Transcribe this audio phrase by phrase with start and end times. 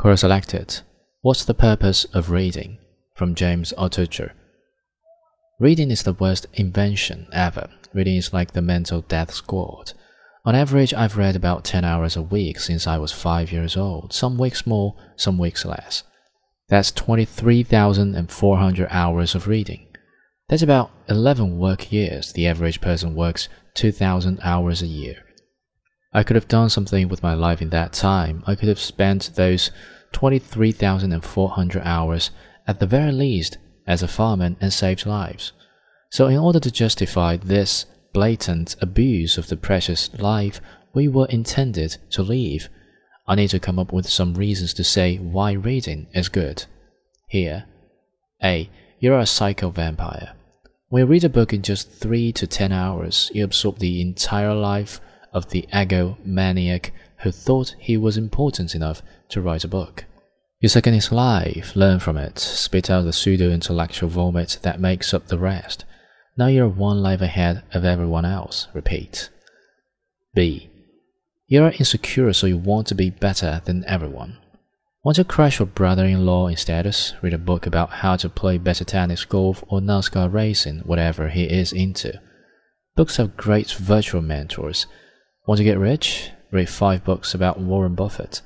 [0.00, 0.80] Quora selected
[1.20, 2.78] What's the purpose of reading?
[3.14, 4.30] from James Altucher.
[5.58, 7.68] Reading is the worst invention ever.
[7.92, 9.92] Reading is like the mental death squad.
[10.46, 14.14] On average, I've read about 10 hours a week since I was 5 years old,
[14.14, 16.02] some weeks more, some weeks less.
[16.70, 19.86] That's 23,400 hours of reading.
[20.48, 22.32] That's about 11 work years.
[22.32, 25.26] The average person works 2,000 hours a year.
[26.12, 28.42] I could have done something with my life in that time.
[28.46, 29.70] I could have spent those
[30.12, 32.30] 23,400 hours
[32.66, 35.52] at the very least as a fireman and saved lives.
[36.10, 40.60] So, in order to justify this blatant abuse of the precious life
[40.92, 42.68] we were intended to live,
[43.28, 46.64] I need to come up with some reasons to say why reading is good.
[47.28, 47.66] Here,
[48.42, 48.68] A.
[48.98, 50.32] You're a psycho vampire.
[50.88, 54.52] When you read a book in just 3 to 10 hours, you absorb the entire
[54.52, 55.00] life
[55.32, 60.04] of the egomaniac who thought he was important enough to write a book.
[60.60, 65.14] You second his life, learn from it, spit out the pseudo intellectual vomit that makes
[65.14, 65.84] up the rest.
[66.36, 68.68] Now you're one life ahead of everyone else.
[68.74, 69.30] Repeat.
[70.34, 70.70] B.
[71.46, 74.38] You're insecure, so you want to be better than everyone.
[75.02, 77.14] Want to crush your brother in law in status?
[77.22, 81.44] Read a book about how to play better tennis, golf, or NASCAR racing, whatever he
[81.44, 82.20] is into.
[82.96, 84.86] Books have great virtual mentors.
[85.50, 86.30] Want to get rich?
[86.52, 88.40] Read five books about Warren Buffett.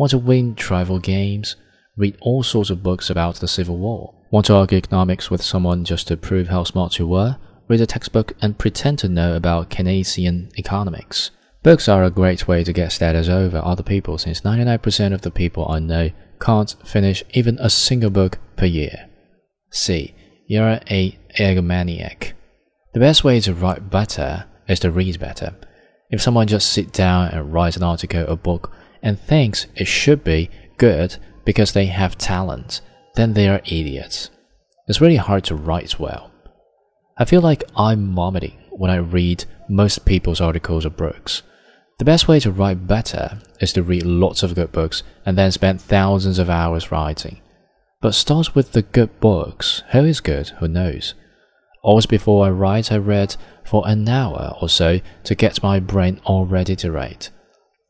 [0.00, 1.54] Want to win tribal games?
[1.96, 4.12] Read all sorts of books about the Civil War.
[4.32, 7.36] Want to argue economics with someone just to prove how smart you were?
[7.68, 11.30] Read a textbook and pretend to know about Keynesian economics.
[11.62, 15.30] Books are a great way to get status over other people since 99% of the
[15.30, 19.08] people I know can't finish even a single book per year.
[19.70, 20.16] C.
[20.48, 22.32] You're a egomaniac.
[22.92, 25.54] The best way to write better is to read better.
[26.14, 28.70] If someone just sit down and write an article or book
[29.02, 30.48] and thinks it should be
[30.78, 32.82] good because they have talent,
[33.16, 34.30] then they are idiots.
[34.86, 36.30] It's really hard to write well.
[37.18, 41.42] I feel like I'm vomiting when I read most people's articles or books.
[41.98, 45.50] The best way to write better is to read lots of good books and then
[45.50, 47.40] spend thousands of hours writing.
[48.00, 49.82] But start with the good books.
[49.90, 50.50] Who is good?
[50.60, 51.14] Who knows?
[51.84, 56.18] Always before I write, I read for an hour or so to get my brain
[56.24, 57.28] all ready to write.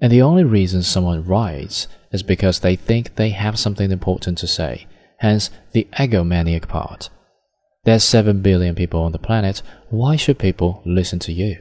[0.00, 4.46] And the only reason someone writes is because they think they have something important to
[4.46, 4.86] say,
[5.18, 7.10] hence the egomaniac part.
[7.84, 11.60] There's 7 billion people on the planet, why should people listen to you?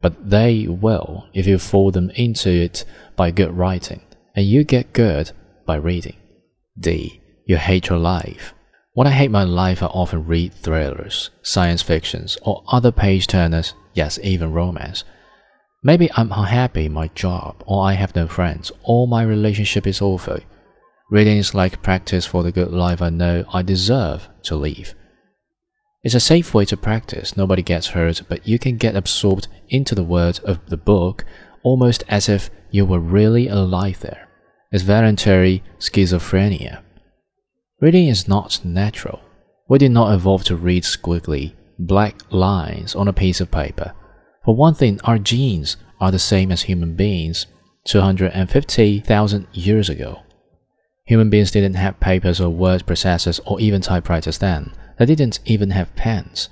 [0.00, 4.00] But they will if you fool them into it by good writing,
[4.34, 5.32] and you get good
[5.66, 6.16] by reading.
[6.78, 7.20] D.
[7.44, 8.54] You hate your life.
[8.96, 13.74] When I hate my life, I often read thrillers, science fictions, or other page turners,
[13.92, 15.04] yes, even romance.
[15.82, 20.00] Maybe I'm unhappy in my job, or I have no friends, or my relationship is
[20.00, 20.38] awful.
[21.10, 24.94] Reading is like practice for the good life I know I deserve to live.
[26.02, 29.94] It's a safe way to practice, nobody gets hurt, but you can get absorbed into
[29.94, 31.22] the words of the book
[31.62, 34.26] almost as if you were really alive there.
[34.72, 36.82] It's voluntary schizophrenia.
[37.78, 39.20] Reading is not natural.
[39.68, 43.92] We did not evolve to read squiggly, black lines on a piece of paper.
[44.46, 47.46] For one thing, our genes are the same as human beings
[47.84, 50.22] 250,000 years ago.
[51.04, 54.72] Human beings didn't have papers or word processors or even typewriters then.
[54.98, 56.48] They didn't even have pens.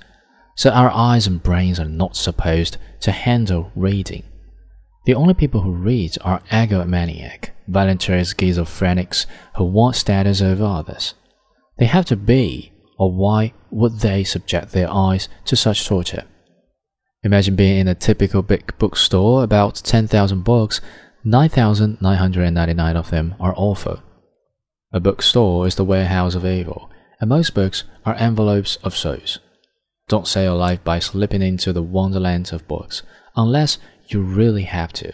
[0.55, 4.25] So our eyes and brains are not supposed to handle reading.
[5.05, 9.25] The only people who read are egomaniac, voluntary schizophrenics
[9.57, 11.13] who want status over others.
[11.77, 16.23] They have to be, or why would they subject their eyes to such torture?
[17.23, 20.79] Imagine being in a typical big bookstore, about 10,000 books,
[21.23, 24.01] 9,999 of them are awful.
[24.93, 26.89] A bookstore is the warehouse of evil,
[27.19, 29.39] and most books are envelopes of souls.
[30.07, 33.01] Don't save your life by slipping into the wonderland of books,
[33.35, 35.11] unless you really have to.